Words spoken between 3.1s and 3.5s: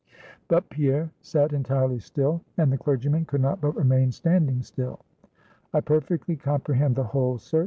could